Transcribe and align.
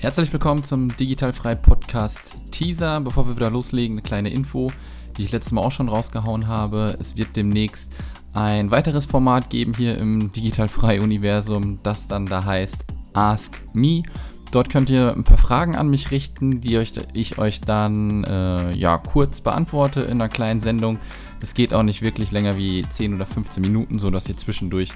Herzlich 0.00 0.32
willkommen 0.32 0.62
zum 0.62 0.96
Digitalfrei 0.96 1.56
Podcast 1.56 2.20
Teaser. 2.52 3.00
Bevor 3.00 3.26
wir 3.26 3.34
wieder 3.34 3.50
loslegen, 3.50 3.94
eine 3.94 4.02
kleine 4.02 4.30
Info, 4.30 4.70
die 5.16 5.24
ich 5.24 5.32
letztes 5.32 5.50
Mal 5.50 5.62
auch 5.62 5.72
schon 5.72 5.88
rausgehauen 5.88 6.46
habe. 6.46 6.96
Es 7.00 7.16
wird 7.16 7.34
demnächst 7.34 7.90
ein 8.32 8.70
weiteres 8.70 9.06
Format 9.06 9.50
geben 9.50 9.74
hier 9.76 9.98
im 9.98 10.30
Digitalfrei 10.30 11.00
Universum, 11.00 11.78
das 11.82 12.06
dann 12.06 12.26
da 12.26 12.44
heißt 12.44 12.76
Ask 13.12 13.60
Me. 13.72 14.04
Dort 14.52 14.70
könnt 14.70 14.88
ihr 14.88 15.12
ein 15.12 15.24
paar 15.24 15.36
Fragen 15.36 15.74
an 15.74 15.90
mich 15.90 16.12
richten, 16.12 16.60
die 16.60 16.78
euch, 16.78 16.92
ich 17.12 17.38
euch 17.38 17.60
dann 17.60 18.22
äh, 18.22 18.72
ja, 18.76 18.98
kurz 18.98 19.40
beantworte 19.40 20.02
in 20.02 20.12
einer 20.12 20.28
kleinen 20.28 20.60
Sendung. 20.60 21.00
Das 21.40 21.54
geht 21.54 21.74
auch 21.74 21.82
nicht 21.82 22.02
wirklich 22.02 22.30
länger 22.30 22.56
wie 22.56 22.82
10 22.88 23.14
oder 23.14 23.26
15 23.26 23.60
Minuten, 23.60 23.98
sodass 23.98 24.28
ihr 24.28 24.36
zwischendurch 24.36 24.90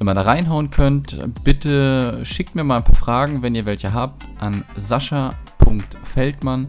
immer 0.00 0.14
da 0.14 0.22
reinhauen 0.22 0.70
könnt. 0.70 1.18
Bitte 1.44 2.20
schickt 2.24 2.54
mir 2.54 2.64
mal 2.64 2.78
ein 2.78 2.84
paar 2.84 2.94
Fragen, 2.94 3.42
wenn 3.42 3.54
ihr 3.54 3.66
welche 3.66 3.92
habt, 3.92 4.24
an 4.38 4.64
sascha.feldmann 4.76 6.68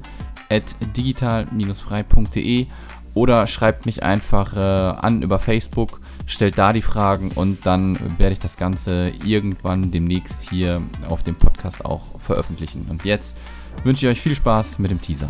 at 0.49 0.76
digital-frei.de 0.95 2.68
oder 3.13 3.48
schreibt 3.48 3.85
mich 3.85 4.04
einfach 4.04 4.55
äh, 4.55 4.59
an 4.59 5.23
über 5.23 5.40
Facebook, 5.40 6.02
stellt 6.27 6.58
da 6.58 6.71
die 6.71 6.82
Fragen 6.82 7.32
und 7.32 7.66
dann 7.66 7.98
werde 8.20 8.34
ich 8.34 8.40
das 8.40 8.58
Ganze 8.58 9.12
irgendwann 9.26 9.91
demnächst 9.91 10.49
hier 10.49 10.82
auf 11.09 11.23
dem 11.23 11.35
Podcast 11.35 11.84
auch 11.84 12.20
veröffentlichen. 12.20 12.85
Und 12.90 13.05
jetzt 13.05 13.38
wünsche 13.84 14.05
ich 14.05 14.12
euch 14.12 14.21
viel 14.21 14.35
Spaß 14.35 14.80
mit 14.80 14.91
dem 14.91 15.02
Teaser. 15.02 15.30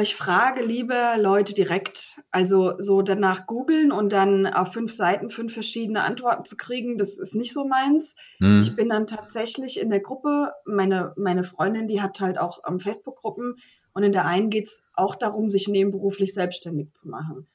Ich 0.00 0.16
frage 0.16 0.62
lieber 0.62 1.16
Leute 1.18 1.54
direkt. 1.54 2.20
Also 2.30 2.74
so 2.78 3.02
danach 3.02 3.46
googeln 3.46 3.92
und 3.92 4.12
dann 4.12 4.46
auf 4.46 4.72
fünf 4.72 4.92
Seiten 4.92 5.30
fünf 5.30 5.52
verschiedene 5.52 6.02
Antworten 6.02 6.44
zu 6.44 6.56
kriegen, 6.56 6.98
das 6.98 7.18
ist 7.18 7.34
nicht 7.34 7.52
so 7.52 7.66
meins. 7.66 8.16
Mhm. 8.38 8.60
Ich 8.60 8.74
bin 8.74 8.88
dann 8.88 9.06
tatsächlich 9.06 9.80
in 9.80 9.90
der 9.90 10.00
Gruppe, 10.00 10.52
meine, 10.64 11.12
meine 11.16 11.44
Freundin, 11.44 11.88
die 11.88 12.00
hat 12.00 12.20
halt 12.20 12.38
auch 12.38 12.60
ähm, 12.68 12.78
Facebook-Gruppen 12.78 13.56
und 13.92 14.02
in 14.02 14.12
der 14.12 14.26
einen 14.26 14.50
geht 14.50 14.66
es 14.66 14.82
auch 14.94 15.16
darum, 15.16 15.50
sich 15.50 15.68
nebenberuflich 15.68 16.34
selbstständig 16.34 16.94
zu 16.94 17.08
machen. 17.08 17.46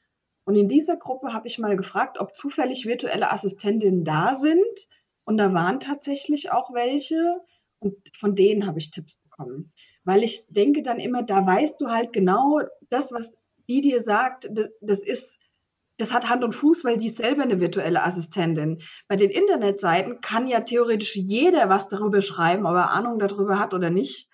Und 0.44 0.56
in 0.56 0.68
dieser 0.68 0.96
Gruppe 0.96 1.32
habe 1.32 1.46
ich 1.46 1.58
mal 1.58 1.76
gefragt, 1.76 2.18
ob 2.20 2.34
zufällig 2.34 2.84
virtuelle 2.84 3.32
Assistentinnen 3.32 4.04
da 4.04 4.34
sind. 4.34 4.88
Und 5.24 5.38
da 5.38 5.54
waren 5.54 5.80
tatsächlich 5.80 6.52
auch 6.52 6.74
welche. 6.74 7.40
Und 7.84 7.96
von 8.16 8.34
denen 8.34 8.66
habe 8.66 8.78
ich 8.78 8.90
Tipps 8.90 9.18
bekommen. 9.18 9.72
Weil 10.04 10.24
ich 10.24 10.46
denke 10.48 10.82
dann 10.82 10.98
immer, 10.98 11.22
da 11.22 11.46
weißt 11.46 11.80
du 11.80 11.88
halt 11.88 12.12
genau, 12.12 12.60
das, 12.88 13.12
was 13.12 13.36
die 13.68 13.82
dir 13.82 14.00
sagt, 14.00 14.48
das 14.80 15.04
ist, 15.04 15.38
das 15.98 16.12
hat 16.12 16.28
Hand 16.28 16.44
und 16.44 16.54
Fuß, 16.54 16.84
weil 16.84 16.98
sie 16.98 17.06
ist 17.06 17.16
selber 17.16 17.42
eine 17.42 17.60
virtuelle 17.60 18.02
Assistentin. 18.02 18.80
Bei 19.06 19.16
den 19.16 19.30
Internetseiten 19.30 20.20
kann 20.22 20.46
ja 20.46 20.60
theoretisch 20.60 21.14
jeder 21.14 21.68
was 21.68 21.88
darüber 21.88 22.22
schreiben, 22.22 22.64
ob 22.64 22.74
er 22.74 22.90
Ahnung 22.90 23.18
darüber 23.18 23.58
hat 23.58 23.74
oder 23.74 23.90
nicht. 23.90 24.30